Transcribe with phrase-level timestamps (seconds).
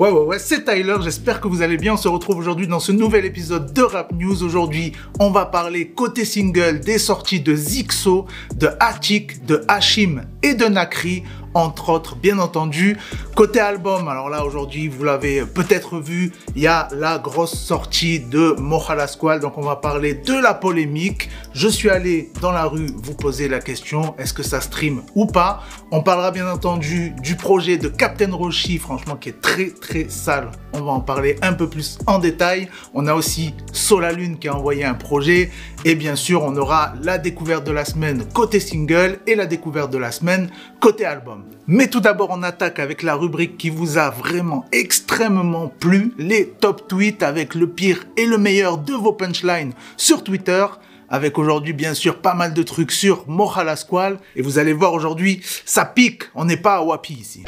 [0.00, 1.92] Ouais, ouais, ouais, c'est Tyler, j'espère que vous allez bien.
[1.92, 4.42] On se retrouve aujourd'hui dans ce nouvel épisode de Rap News.
[4.42, 8.24] Aujourd'hui, on va parler côté single des sorties de Zixo,
[8.56, 11.22] de Attic, de Hashim et de Nakri
[11.54, 12.96] entre autres, bien entendu.
[13.34, 18.20] Côté album, alors là aujourd'hui, vous l'avez peut-être vu, il y a la grosse sortie
[18.20, 21.30] de Mohala Squall, donc on va parler de la polémique.
[21.54, 25.26] Je suis allé dans la rue vous poser la question, est-ce que ça stream ou
[25.26, 25.62] pas?
[25.90, 30.50] On parlera bien entendu du projet de Captain Roshi, franchement qui est très très sale.
[30.72, 32.68] On va en parler un peu plus en détail.
[32.94, 35.50] On a aussi Solalune qui a envoyé un projet
[35.84, 39.90] et bien sûr, on aura la découverte de la semaine côté single et la découverte
[39.90, 41.39] de la semaine côté album.
[41.66, 46.48] Mais tout d'abord, on attaque avec la rubrique qui vous a vraiment extrêmement plu, les
[46.48, 50.66] top tweets avec le pire et le meilleur de vos punchlines sur Twitter
[51.10, 54.94] avec aujourd'hui bien sûr pas mal de trucs sur Mohala Squall et vous allez voir
[54.94, 57.44] aujourd'hui ça pique, on n'est pas à Wapi ici.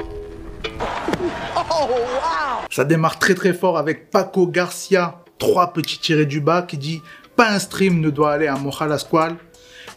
[2.71, 7.03] Ça démarre très très fort avec Paco Garcia, trois petits tirés du bas qui dit
[7.37, 9.37] pas un stream ne doit aller à Mohala Squall,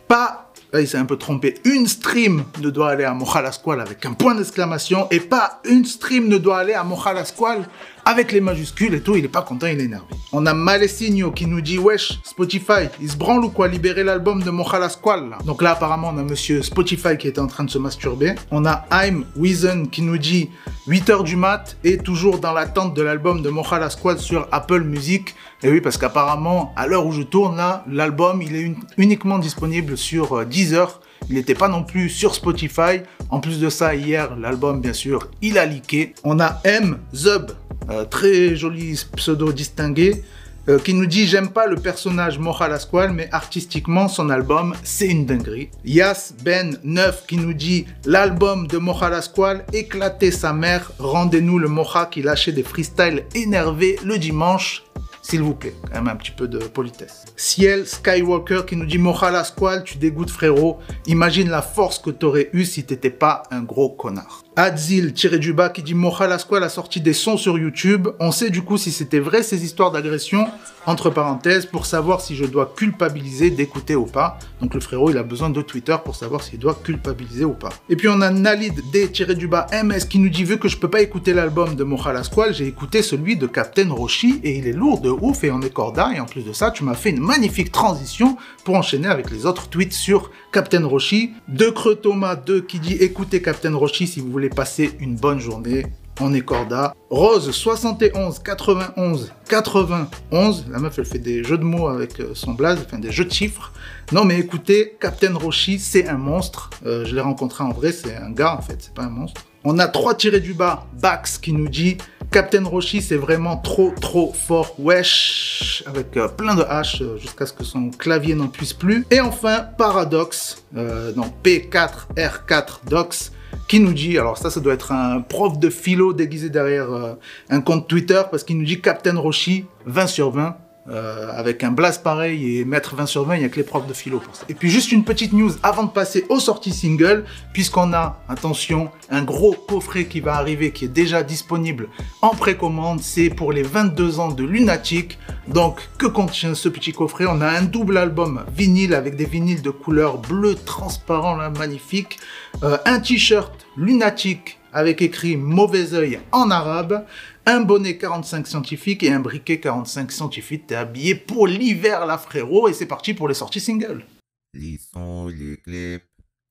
[0.07, 0.44] pas
[0.81, 1.55] Il s'est un peu trompé.
[1.63, 5.85] Une stream ne doit aller à Mohala Squall avec un point d'exclamation et pas une
[5.85, 7.65] stream ne doit aller à Mohala Squall
[8.05, 10.05] avec les majuscules et tout, il est pas content, il est énervé.
[10.31, 14.43] On a Malesigno qui nous dit Wesh, Spotify, il se branle ou quoi libérer l'album
[14.43, 15.35] de Mojala Squall.
[15.45, 18.35] Donc là, apparemment, on a monsieur Spotify qui était en train de se masturber.
[18.51, 20.49] On a I'm Wizen qui nous dit
[20.87, 25.35] 8h du mat et toujours dans l'attente de l'album de Mojala Squall sur Apple Music.
[25.63, 29.97] Et oui, parce qu'apparemment, à l'heure où je tourne là, l'album, il est uniquement disponible
[29.97, 31.01] sur euh, Deezer.
[31.27, 33.01] Il n'était pas non plus sur Spotify.
[33.31, 36.13] En plus de ça, hier, l'album, bien sûr, il a leaké.
[36.23, 37.51] On a M Zub
[37.89, 40.23] euh, très joli pseudo distingué,
[40.67, 45.07] euh, qui nous dit J'aime pas le personnage Mocha Squall, mais artistiquement, son album, c'est
[45.07, 45.69] une dinguerie.
[45.83, 51.67] Yas Ben 9 qui nous dit L'album de Mocha Squall, éclater sa mère, rendez-nous le
[51.67, 54.83] Mocha qui lâchait des freestyles énervés le dimanche.
[55.27, 57.25] S'il vous plaît, quand même un petit peu de politesse.
[57.35, 60.77] Ciel Skywalker qui nous dit Mohala Squall, tu dégoûtes frérot.
[61.07, 64.43] Imagine la force que t'aurais eu si t'étais pas un gros connard.
[64.55, 68.07] Adzil tiré du bas qui dit Mohala Squall a sorti des sons sur YouTube.
[68.19, 70.47] On sait du coup si c'était vrai ces histoires d'agression,
[70.85, 74.37] entre parenthèses, pour savoir si je dois culpabiliser d'écouter ou pas.
[74.61, 77.71] Donc le frérot il a besoin de Twitter pour savoir s'il doit culpabiliser ou pas.
[77.89, 80.77] Et puis on a Nalid D tiré du MS qui nous dit vu que je
[80.77, 84.67] peux pas écouter l'album de Mohala Squall, j'ai écouté celui de Captain Roshi et il
[84.67, 86.93] est lourd de ouf et on est corda et en plus de ça tu m'as
[86.93, 91.33] fait une magnifique transition pour enchaîner avec les autres tweets sur Captain Roshi.
[91.47, 95.39] De Creux Thomas 2 qui dit écoutez Captain Roshi si vous voulez passer une bonne
[95.39, 95.85] journée.
[96.21, 96.95] On est corda.
[97.09, 100.65] Rose 71 91 91.
[100.71, 103.25] La meuf elle fait des jeux de mots avec euh, son blaze, enfin des jeux
[103.25, 103.73] de chiffres.
[104.13, 106.69] Non mais écoutez, Captain Roshi c'est un monstre.
[106.85, 109.41] Euh, je l'ai rencontré en vrai, c'est un gars en fait, c'est pas un monstre.
[109.67, 110.85] On a trois tirés du bas.
[111.01, 111.97] Bax qui nous dit
[112.31, 114.75] Captain Roshi, c'est vraiment trop, trop fort.
[114.77, 119.07] Wesh Avec euh, plein de H euh, jusqu'à ce que son clavier n'en puisse plus.
[119.09, 123.31] Et enfin, Paradox, euh, non, P4R4 Dox,
[123.67, 127.15] qui nous dit, alors ça, ça doit être un prof de philo déguisé derrière
[127.49, 130.57] un compte Twitter, parce qu'il nous dit Captain Roshi, 20 sur 20.
[130.87, 133.63] Euh, avec un blast pareil et mettre 20 sur 20, il n'y a que les
[133.63, 134.45] profs de philo pour ça.
[134.49, 138.91] Et puis juste une petite news avant de passer aux sorties single, puisqu'on a, attention,
[139.09, 141.89] un gros coffret qui va arriver, qui est déjà disponible
[142.21, 145.17] en précommande, c'est pour les 22 ans de Lunatic.
[145.47, 147.25] Donc, que contient ce petit coffret?
[147.27, 152.19] On a un double album vinyle avec des vinyles de couleur bleu transparent, magnifique.
[152.63, 157.05] Euh, un t-shirt Lunatic avec écrit mauvais oeil en arabe,
[157.45, 160.67] un bonnet 45 scientifique et un briquet 45 scientifique.
[160.67, 164.05] T'es habillé pour l'hiver là frérot et c'est parti pour les sorties singles.
[164.53, 166.03] Les sons, les clips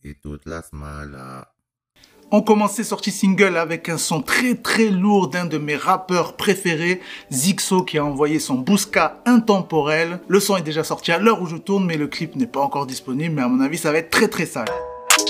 [0.02, 1.52] et toute la smala.
[2.32, 6.34] On commence ces sorties single avec un son très très lourd d'un de mes rappeurs
[6.34, 10.18] préférés, Zixo, qui a envoyé son Bousca intemporel.
[10.28, 12.60] Le son est déjà sorti à l'heure où je tourne, mais le clip n'est pas
[12.60, 14.68] encore disponible, mais à mon avis ça va être très très sale.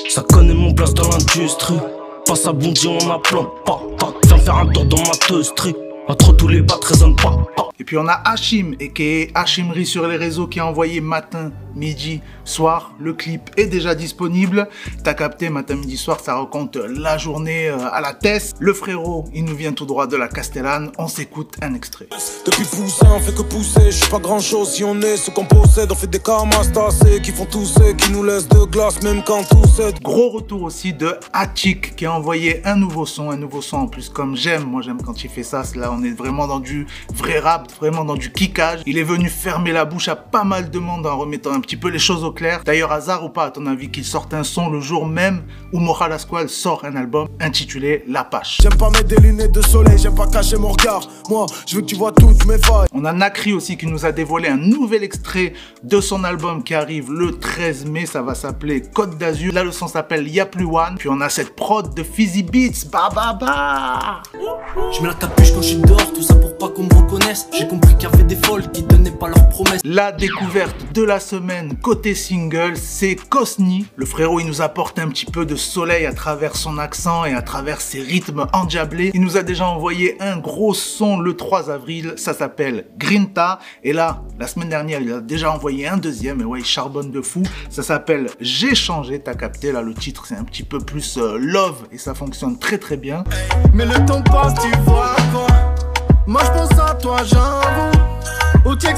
[0.09, 1.81] Ça connaît mon place dans l'industrie.
[2.27, 3.83] Passe à bondir, on a plein pas.
[4.27, 5.75] Viens faire un tour dans ma teustrie.
[6.09, 7.37] Entre tous les bats, résonne pas.
[7.79, 11.01] Et puis on a Hachim, et qui est Hachimri sur les réseaux, qui a envoyé
[11.01, 12.93] matin midi, soir.
[12.99, 14.69] Le clip est déjà disponible.
[15.03, 18.57] T'as capté, matin, midi, soir, ça raconte la journée euh, à la test.
[18.59, 20.91] Le frérot, il nous vient tout droit de la Castellane.
[20.99, 22.09] On s'écoute un extrait.
[22.45, 23.87] Depuis poussin, on fait que pousser.
[23.87, 25.91] Je suis pas grand chose si on est ce qu'on possède.
[25.91, 26.21] On fait des
[26.91, 30.01] c'est qui font tousser, qui nous laissent de glace, même quand tout cède.
[30.03, 33.87] Gros retour aussi de Attic qui a envoyé un nouveau son, un nouveau son en
[33.87, 34.65] plus comme j'aime.
[34.65, 35.63] Moi j'aime quand il fait ça.
[35.77, 38.81] Là on est vraiment dans du vrai rap rap vraiment dans du kickage.
[38.87, 41.77] Il est venu fermer la bouche à pas mal de monde en remettant un petit
[41.77, 42.63] peu les choses au clair.
[42.65, 45.43] D'ailleurs, hasard ou pas, à ton avis, qu'il sorte un son le jour même
[45.73, 48.59] où Moral Squall sort un album intitulé L'Apache.
[48.63, 51.09] J'aime pas mettre des lunettes de soleil, j'aime pas cacher mon regard.
[51.29, 52.89] Moi, je veux que tu vois toutes mes failles.
[52.93, 56.75] On a Nakri aussi qui nous a dévoilé un nouvel extrait de son album qui
[56.75, 58.07] arrive le 13 mai.
[58.07, 59.53] Ça va s'appeler Côte d'Azur.
[59.53, 60.97] Là, le son s'appelle Y'a plus one.
[60.99, 62.89] Puis on a cette prod de Fizzy Beats.
[62.91, 64.23] Ba ba ba.
[64.93, 67.49] Je mets la capuche quand je suis dehors, tout ça pour pas qu'on me reconnaisse.
[67.57, 69.81] J'ai compris qu'il y avait des folles qui tenaient pas leurs promesses.
[69.85, 73.85] La découverte de la semaine côté single, c'est Cosni.
[73.97, 77.35] Le frérot, il nous apporte un petit peu de soleil à travers son accent et
[77.35, 79.11] à travers ses rythmes endiablés.
[79.13, 82.15] Il nous a déjà envoyé un gros son le 3 avril.
[82.17, 83.59] Ça s'appelle Grinta.
[83.83, 86.41] Et là, la semaine dernière, il a déjà envoyé un deuxième.
[86.41, 87.43] Et ouais, il charbonne de fou.
[87.69, 89.19] Ça s'appelle J'ai changé.
[89.19, 92.59] T'as capté là, le titre, c'est un petit peu plus euh, love et ça fonctionne
[92.59, 93.25] très très bien.
[93.75, 95.47] Mais le temps passe, tu vois quoi?
[96.27, 97.93] Moi, je pense à toi, j'avoue.
[98.65, 98.97] Au check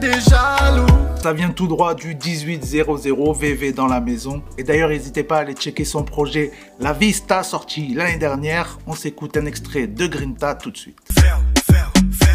[0.00, 0.86] des jaloux.
[1.22, 4.42] Ça vient tout droit du 1800 VV dans la maison.
[4.58, 8.78] Et d'ailleurs, n'hésitez pas à aller checker son projet La Vista, sorti l'année dernière.
[8.86, 10.98] On s'écoute un extrait de Grinta tout de suite.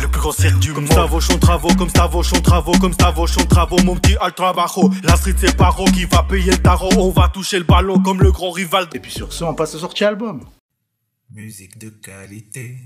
[0.02, 0.94] Le plus grand cirque du Comme monde.
[0.94, 4.90] Stavochon travaux, comme Stavochon travaux, comme Stavochon travaux, mon petit al trabajo.
[5.04, 6.90] La street c'est Paro qui va payer le tarot.
[6.98, 8.88] On va toucher le ballon comme le grand rival.
[8.94, 10.42] Et puis sur ce, on passe au sortie album.
[11.32, 12.78] Musique de qualité,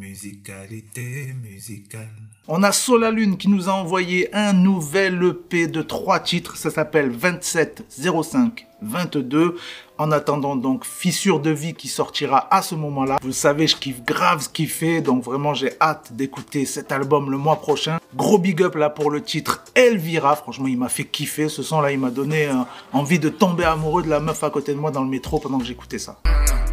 [0.00, 2.08] musicalité musicale.
[2.48, 6.56] On a Solalune qui nous a envoyé un nouvel EP de trois titres.
[6.56, 9.56] Ça s'appelle 2705 22.
[9.98, 13.18] En attendant donc Fissure de vie qui sortira à ce moment-là.
[13.22, 15.02] Vous savez, je kiffe grave ce qu'il fait.
[15.02, 17.98] Donc vraiment, j'ai hâte d'écouter cet album le mois prochain.
[18.16, 20.34] Gros big up là pour le titre Elvira.
[20.34, 21.50] Franchement, il m'a fait kiffer.
[21.50, 22.54] Ce son là, il m'a donné euh,
[22.94, 25.58] envie de tomber amoureux de la meuf à côté de moi dans le métro pendant
[25.58, 26.16] que j'écoutais ça.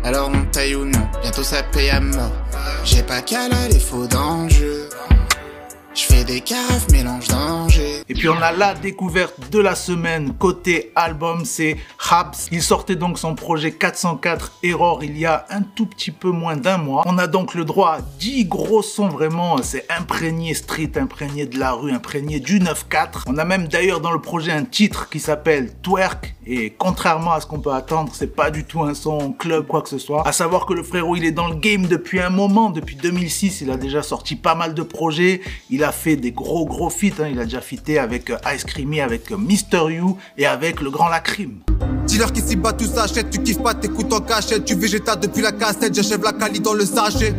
[0.07, 2.31] Alors mon taille ou non, bientôt ça paye à mort.
[2.85, 4.56] J'ai pas qu'à la défaut d'enjeu.
[5.97, 8.03] Je fais des caves, mélange danger.
[8.07, 11.75] Et puis on a la découverte de la semaine côté album, c'est
[12.11, 12.49] Habs.
[12.51, 16.55] Il sortait donc son projet 404 Error il y a un tout petit peu moins
[16.55, 17.01] d'un mois.
[17.07, 21.57] On a donc le droit à 10 gros sons vraiment, c'est imprégné street, imprégné de
[21.57, 23.23] la rue, imprégné du 9-4.
[23.25, 27.41] On a même d'ailleurs dans le projet un titre qui s'appelle Twerk et contrairement à
[27.41, 30.25] ce qu'on peut attendre, c'est pas du tout un son club quoi que ce soit.
[30.27, 33.61] À savoir que le frérot il est dans le game depuis un moment, depuis 2006,
[33.61, 35.41] il a déjà sorti pas mal de projets,
[35.71, 37.27] il a fait des gros gros feats, hein.
[37.31, 40.89] il a déjà fité avec euh, Ice Creamy, avec euh, Mister You et avec le
[40.89, 41.59] grand Lacrim.
[42.05, 45.51] Dis-leur qu'ici bas tout s'achète, tu kiffes pas, t'écoutes en cachette, tu végéta depuis la
[45.51, 47.33] cassette, j'achève la cali dans le sachet.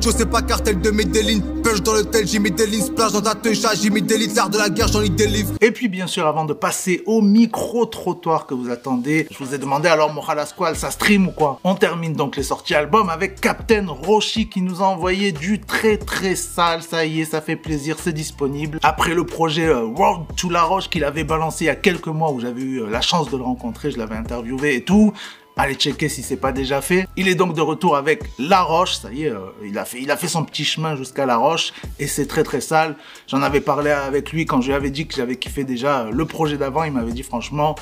[0.00, 1.40] C'est pas cartel de Medellin,
[1.84, 5.64] dans le tel, j'ai mis des lignes, splash dans l'art de.
[5.64, 9.58] Et puis bien sûr, avant de passer au micro-trottoir que vous attendez, je vous ai
[9.58, 11.60] demandé alors Moral Squall, ça stream ou quoi?
[11.62, 15.98] On termine donc les sorties albums avec Captain Roshi qui nous a envoyé du très
[15.98, 18.78] très sale, ça y est, ça fait plaisir, c'est disponible.
[18.82, 22.08] Après le projet euh, Road to La Roche qu'il avait balancé il y a quelques
[22.08, 25.12] mois où j'avais eu euh, la chance de le rencontrer, je l'avais interviewé et tout.
[25.56, 27.06] Allez checker si c'est pas déjà fait.
[27.16, 28.94] Il est donc de retour avec La Roche.
[28.94, 31.36] Ça y est, euh, il, a fait, il a fait son petit chemin jusqu'à La
[31.36, 32.96] Roche et c'est très très sale.
[33.28, 36.10] J'en avais parlé avec lui quand je lui avais dit que j'avais kiffé déjà euh,
[36.10, 36.84] le projet d'avant.
[36.84, 37.74] Il m'avait dit franchement,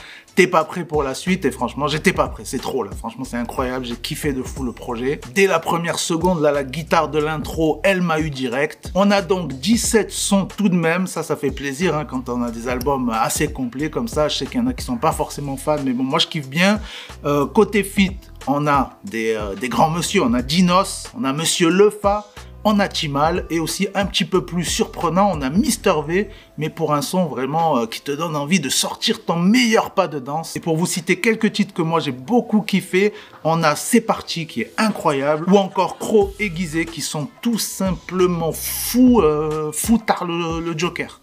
[0.46, 2.42] pas prêt pour la suite et franchement, j'étais pas prêt.
[2.44, 2.90] C'est trop là.
[2.96, 3.84] Franchement, c'est incroyable.
[3.84, 5.20] J'ai kiffé de fou le projet.
[5.34, 8.90] Dès la première seconde, là, la guitare de l'intro, elle m'a eu direct.
[8.94, 11.06] On a donc 17 sons tout de même.
[11.06, 14.28] Ça, ça fait plaisir hein, quand on a des albums assez complets comme ça.
[14.28, 16.26] Je sais qu'il y en a qui sont pas forcément fans, mais bon, moi je
[16.26, 16.80] kiffe bien.
[17.24, 18.16] Euh, côté fit,
[18.46, 20.22] on a des, euh, des grands monsieur.
[20.22, 22.26] On a Dinos, on a Monsieur Lefa.
[22.62, 26.68] On a Timal et aussi un petit peu plus surprenant, on a Mister V, mais
[26.68, 30.18] pour un son vraiment euh, qui te donne envie de sortir ton meilleur pas de
[30.18, 30.56] danse.
[30.56, 34.46] Et pour vous citer quelques titres que moi j'ai beaucoup kiffé, on a C'est parti
[34.46, 40.26] qui est incroyable, ou encore Crow aiguisé qui sont tout simplement fous, euh, fous tard
[40.26, 41.18] le, Joker.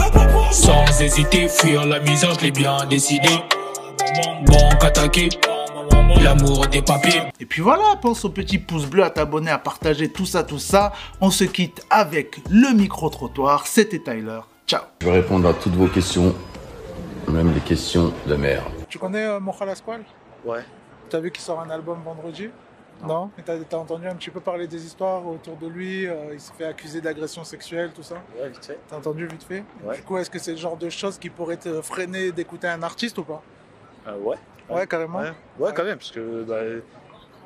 [0.51, 3.29] Sans hésiter, fuir la misère, je l'ai bien décidé.
[4.45, 5.29] Bon qu'attaquer,
[6.21, 7.21] l'amour des papiers.
[7.39, 10.59] Et puis voilà, pense au petit pouce bleu, à t'abonner, à partager tout ça, tout
[10.59, 10.93] ça.
[11.21, 13.67] On se quitte avec le micro-trottoir.
[13.67, 14.41] C'était Tyler.
[14.65, 14.81] Ciao.
[15.01, 16.35] Je vais répondre à toutes vos questions,
[17.27, 18.65] même les questions de merde.
[18.89, 19.39] Tu connais euh,
[20.45, 20.63] Ouais.
[21.09, 22.49] T'as vu qu'il sort un album vendredi?
[23.05, 26.33] Non Et T'as as entendu un petit peu parler des histoires autour de lui euh,
[26.33, 28.15] Il s'est fait accuser d'agression sexuelle, tout ça?
[28.39, 28.79] Ouais, vite fait.
[28.89, 29.63] T'as entendu vite fait?
[29.83, 29.95] Ouais.
[29.97, 32.81] Du coup, est-ce que c'est le genre de choses qui pourrait te freiner d'écouter un
[32.81, 33.41] artiste ou pas?
[34.07, 34.37] Euh, ouais.
[34.69, 35.19] Ouais, carrément.
[35.19, 35.31] Ouais.
[35.59, 36.81] ouais, quand même, parce que bah, tu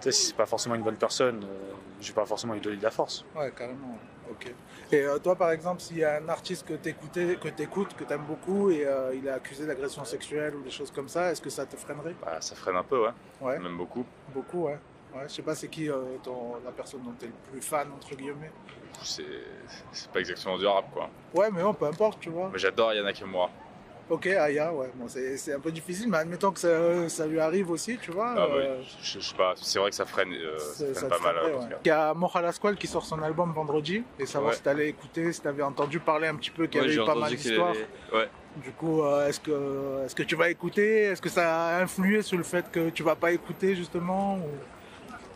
[0.01, 2.77] sais, si c'est pas forcément une bonne personne, euh, je vais pas forcément lui donner
[2.77, 3.23] de la force.
[3.35, 3.97] Ouais, carrément.
[4.29, 4.51] Ok.
[4.91, 8.03] Et euh, toi, par exemple, s'il y a un artiste que t'écoutais, que t'écoutes, que
[8.03, 11.41] t'aimes beaucoup, et euh, il est accusé d'agression sexuelle ou des choses comme ça, est-ce
[11.41, 12.15] que ça te freinerait?
[12.21, 13.11] Bah, ça freine un peu, ouais.
[13.41, 13.59] Ouais.
[13.59, 14.05] Même beaucoup.
[14.33, 14.79] Beaucoup, ouais.
[15.13, 17.61] Ouais, je sais pas c'est qui euh, ton- la personne dont tu es le plus
[17.61, 18.49] fan, entre guillemets?
[19.03, 19.25] C'est
[19.91, 21.09] c'est pas exactement du rap quoi.
[21.33, 22.49] Ouais, mais bon, peu importe, tu vois.
[22.53, 23.49] Mais j'adore Yana Kimura.
[24.11, 27.39] Ok, Aya, ouais, bon, c'est c'est un peu difficile, mais admettons que ça, ça lui
[27.39, 28.33] arrive aussi, tu vois.
[28.35, 31.09] Ah, euh, ouais, je, je sais pas, c'est vrai que ça freine, euh, ça freine
[31.09, 31.35] pas mal.
[31.37, 31.65] euh, ouais.
[31.85, 34.57] Il y a Mohala Squall qui sort son album vendredi, et savoir Ouais.
[34.57, 37.15] si t'allais écouter, si t'avais entendu parler un petit peu qu'il y avait eu pas
[37.15, 37.73] mal d'histoires.
[38.13, 38.27] Ouais.
[38.57, 41.03] Du coup, euh, est-ce que, est-ce que tu vas écouter?
[41.03, 44.49] Est-ce que ça a influé sur le fait que tu vas pas écouter justement ou-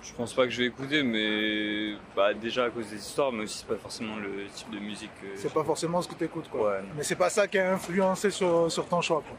[0.08, 3.44] Je pense pas que je vais écouter, mais bah, déjà à cause des histoires, mais
[3.44, 5.10] aussi c'est pas forcément le type de musique.
[5.22, 6.72] que C'est pas forcément ce que t'écoutes, quoi.
[6.72, 6.80] Ouais.
[6.96, 9.38] Mais c'est pas ça qui a influencé sur, sur ton choix, quoi.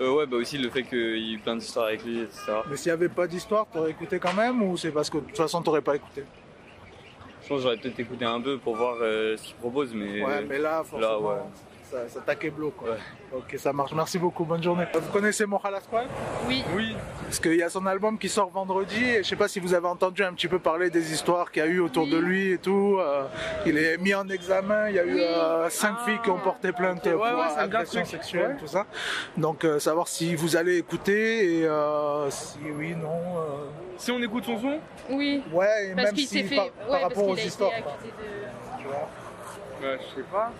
[0.00, 2.52] Euh, ouais, bah aussi le fait qu'il y ait eu plein d'histoires avec lui, etc.
[2.70, 5.24] Mais s'il y avait pas d'histoire, t'aurais écouté quand même ou c'est parce que de
[5.24, 6.22] toute façon t'aurais pas écouté?
[7.42, 10.24] Je pense que j'aurais peut-être écouté un peu pour voir euh, ce qu'il propose, mais.
[10.24, 11.36] Ouais, mais là, forcément, ouais.
[11.90, 12.96] Ça, ça t'a keblo, quoi.
[13.32, 13.92] Ok, ça marche.
[13.94, 14.44] Merci beaucoup.
[14.44, 14.84] Bonne journée.
[14.94, 16.06] Vous connaissez Mohala Squall
[16.46, 16.62] Oui.
[16.74, 16.96] Oui.
[17.24, 19.74] Parce qu'il y a son album qui sort vendredi et je sais pas si vous
[19.74, 22.52] avez entendu un petit peu parler des histoires qu'il y a eu autour de lui
[22.52, 22.96] et tout.
[23.00, 23.24] Euh,
[23.66, 24.88] il est mis en examen.
[24.88, 27.12] Il y a eu euh, cinq filles qui ont porté plainte ok.
[27.12, 28.56] pour Ouais, ouais, agression sexuelle, Ouais.
[28.60, 28.86] tout ça.
[29.36, 33.08] Donc euh, savoir si vous allez écouter et euh, si oui, non.
[33.38, 33.66] euh,
[33.98, 34.66] Si on écoute son son?
[34.68, 34.80] Ouais,
[35.10, 35.42] Oui.
[35.46, 36.56] et Parce même qu'il si s'est fait.
[36.56, 37.70] par, ouais, rapport aux histoires.
[37.70, 39.08] de- Tu vois?
[39.82, 40.50] Ouais, je sais pas.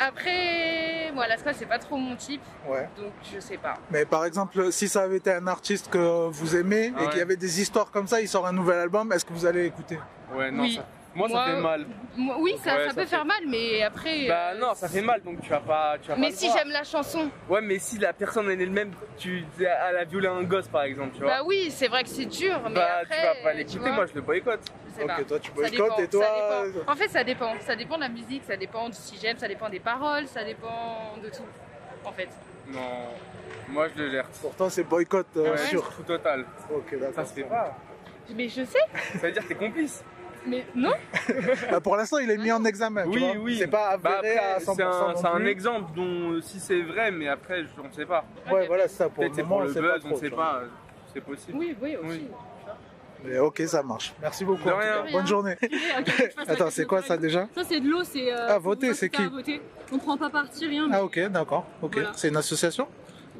[0.00, 2.40] Après, moi, la squale, c'est pas trop mon type.
[2.66, 2.88] Ouais.
[2.96, 3.74] Donc, je sais pas.
[3.90, 7.18] Mais par exemple, si ça avait été un artiste que vous aimez Ah et qu'il
[7.18, 9.66] y avait des histoires comme ça, il sort un nouvel album, est-ce que vous allez
[9.66, 9.98] écouter
[10.34, 10.76] Ouais, non, Oui.
[10.76, 11.86] ça- moi, ça fait mal.
[12.16, 14.26] Moi, oui, ça, Ouais, ça ça peut fait- faire mal, mais après.
[14.28, 15.96] Bah euh, non, ça fait mal, donc tu vas pas.
[16.00, 18.66] Tu vas pas mais si j'aime la chanson, Ouais, mais si la personne elle est
[18.66, 21.30] le même, tu elle a violé un gosse par exemple, tu vois.
[21.38, 23.16] bah oui, c'est vrai que c'est dur, mais Bah, après.
[23.16, 24.60] tu vas pas l'écouter, moi je le boycotte.
[24.96, 25.22] je Ok, pas.
[25.24, 26.78] toi, tu boycottes et toi, ça dépend.
[26.78, 27.52] euh, En fait, ça dépend.
[27.60, 30.44] Ça dépend de la musique, ça dépend de si j'aime, ça dépend des paroles, ça
[30.44, 31.44] dépend de tout.
[32.04, 32.28] En fait.
[32.68, 32.80] Non,
[33.68, 34.26] moi je le gère.
[34.40, 35.90] Pourtant, c'est boycott euh, Ouais, sûr.
[35.96, 36.44] Tout total.
[36.72, 37.14] Ok, d'accord.
[37.14, 37.76] Ça se fait pas.
[38.34, 38.78] Mais je sais.
[39.12, 40.04] Ça veut dire que t'es complice.
[40.46, 40.92] Mais non.
[41.70, 43.02] Bah, pour l'instant, il est mis en examen.
[43.04, 43.34] tu Oui, vois.
[43.42, 43.56] oui.
[43.58, 44.74] C'est pas Bah, avéré après, à 100%.
[44.76, 44.82] C'est
[45.26, 48.24] un, c'est exemple dont si c'est vrai, mais après on ne sait pas.
[48.50, 49.08] Ouais, voilà, c'est ça.
[49.08, 50.60] Pour le c'est moment, pour on le sait buzz, pas on trop, ne sait pas.
[50.62, 50.66] euh,
[51.12, 51.58] C'est possible.
[51.58, 52.26] Oui, oui, aussi.
[53.22, 54.14] Mais ok, ça marche.
[54.22, 54.64] Merci beaucoup.
[54.66, 55.04] De rien.
[55.12, 55.56] Bonne journée.
[56.48, 58.32] Attends, c'est quoi ça déjà Ça c'est de l'eau, c'est.
[58.32, 59.60] euh, Ah, voter, c'est qui voter.
[59.92, 60.88] On prend pas parti, rien.
[60.88, 61.66] mais Ah ok, d'accord.
[61.82, 61.94] Ok.
[61.96, 62.12] Voilà.
[62.14, 62.88] C'est une association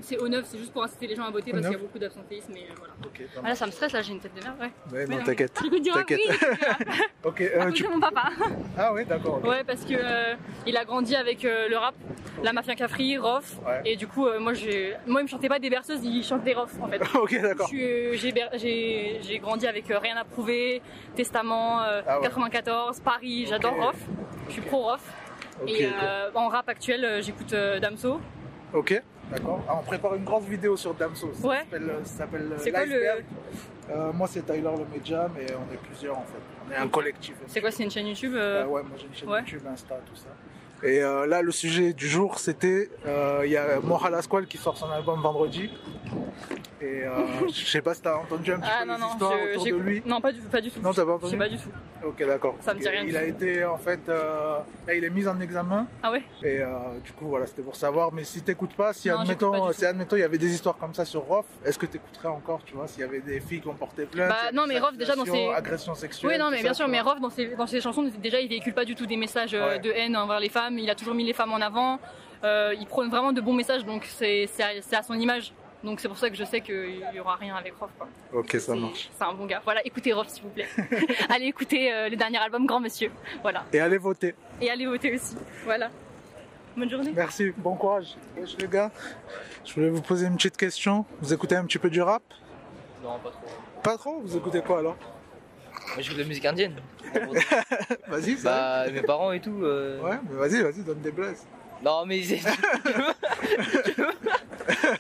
[0.03, 1.79] C'est au neuf, c'est juste pour inciter les gens à voter parce qu'il y a
[1.79, 2.53] beaucoup d'absentéisme.
[2.55, 2.93] Mais voilà.
[3.45, 4.71] Ah là, ça me stresse, là, j'ai une tête de merde, ouais.
[4.93, 5.59] Ouais, non, t'inquiète.
[5.59, 5.71] Rap,
[6.07, 6.21] T'inquiète.
[6.29, 6.37] oui,
[7.25, 7.41] ok.
[7.41, 8.31] À euh, cause tu- de mon papa.
[8.79, 9.45] Ah oui, d'accord.
[9.45, 10.35] Ouais, parce que euh,
[10.67, 11.95] il a grandi avec euh, le rap,
[12.43, 13.83] la mafia Cafri, Rof, Ouais.
[13.85, 16.43] et du coup, euh, moi, j'ai, moi, il me chantait pas des berceuses, il chante
[16.45, 17.01] des Rof en fait.
[17.15, 17.69] ok, d'accord.
[17.73, 20.81] Je J'ai ber- j'ai j'ai grandi avec euh, Rien à prouver,
[21.15, 22.25] Testament, euh, Ah ouais.
[22.27, 23.75] 94, Paris, j'adore.
[23.75, 23.97] Rof,
[24.49, 25.01] je suis pro Rof.
[25.67, 25.87] Et
[26.35, 28.19] en rap actuel, j'écoute euh, Damso.
[28.73, 29.61] Ok, d'accord.
[29.69, 31.31] Ah, on prépare une grosse vidéo sur Damso.
[31.35, 31.57] Ça Ouais.
[31.59, 33.25] s'appelle, euh, euh, le- L'iceberg.
[33.91, 36.39] Euh, moi, c'est Tyler le Média, mais on est plusieurs en fait.
[36.69, 37.35] On est un collectif.
[37.49, 39.41] C'est quoi, c'est une chaîne YouTube euh, Euh, ouais, moi j'ai une chaîne ouais.
[39.41, 40.29] YouTube, Insta, tout ça.
[40.87, 42.89] Et euh, là, le sujet du jour, c'était
[43.45, 45.71] il y a Mohala Squall qui sort son album vendredi.
[46.83, 47.11] Et euh,
[47.53, 49.51] je sais pas si t'as entendu un petit Ah peu non, les non, histoires je-
[49.59, 50.03] autour de lui.
[50.07, 50.81] non, pas du, pas du tout.
[50.81, 51.69] Non, t'as pas Je entendu sais pas du tout.
[52.07, 52.57] Ok, d'accord.
[52.61, 55.39] Ça me dit rien Il a été en fait, euh, là, il est mis en
[55.41, 55.87] examen.
[56.03, 56.23] Ah ouais?
[56.43, 56.69] Et euh,
[57.05, 58.13] du coup, voilà, c'était pour savoir.
[58.13, 60.79] Mais si t'écoutes pas, si Non, admettons, pas si admettons, il y avait des histoires
[60.79, 63.61] comme ça sur Rof, est-ce que t'écouterais encore, tu vois, s'il y avait des filles
[63.61, 66.33] qui ont porté plainte Bah, non, mais Rof, déjà, dans ses- agressions sexuelles.
[66.33, 67.01] Oui, non, mais bien sûr, mais.
[67.01, 69.79] Rof, dans ses, dans ses chansons, déjà, il véhicule pas du tout des messages Ouais.
[69.79, 70.79] de haine envers les femmes.
[70.79, 71.99] Il a toujours mis les femmes en avant.
[72.43, 75.53] Euh, il prône vraiment de bons messages, donc c'est c'est à, c'est à son image.
[75.83, 77.91] Donc c'est pour ça que je sais qu'il y aura rien avec Rof.
[77.99, 78.07] Quoi.
[78.35, 79.09] Ok, ça marche.
[79.17, 79.63] C'est un bon gars.
[79.65, 80.69] Voilà, écoutez Rof, s'il vous plaît.
[81.31, 83.11] allez écouter euh, le dernier album Grand Monsieur.
[83.43, 83.65] Voilà.
[83.73, 84.35] Et allez voter.
[84.61, 85.37] Et allez voter aussi.
[85.65, 85.91] Voilà.
[86.77, 87.13] Bonne journée.
[87.15, 88.15] Merci, bon courage.
[88.37, 88.91] Wesh, les gars,
[89.65, 91.05] je voulais vous poser une petite question.
[91.21, 92.23] Vous écoutez un petit peu du rap?
[93.03, 93.47] Non, pas trop.
[93.83, 94.21] Pas trop?
[94.21, 94.97] Vous écoutez quoi alors?
[95.95, 96.77] Moi, j'écoute de la musique indienne.
[98.07, 99.65] Vas-y, ça Bah, mes parents et tout.
[99.65, 101.45] euh, Ouais, mais vas-y, vas-y, donne des blazes.
[101.83, 102.21] Non, mais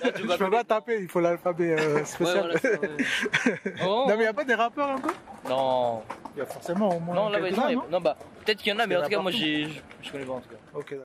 [0.02, 0.18] c'est.
[0.18, 2.50] Je peux pas taper, il faut l'alphabet euh, spécial.
[2.52, 4.06] Ouais, voilà, Oh.
[4.08, 5.10] non, mais il a pas des rappeurs un peu?
[5.48, 6.02] Non.
[6.36, 7.14] Il y a forcément au moins.
[7.14, 9.18] Non, là, non, non non, bah, peut-être qu'il y en a, mais en tout cas,
[9.20, 9.66] moi, je
[10.12, 10.78] connais pas en tout cas.
[10.78, 10.94] Ok,